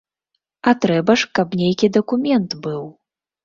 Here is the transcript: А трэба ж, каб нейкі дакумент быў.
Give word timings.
А 0.71 0.73
трэба 0.85 1.17
ж, 1.23 1.31
каб 1.41 1.47
нейкі 1.61 1.93
дакумент 2.01 2.59
быў. 2.69 2.85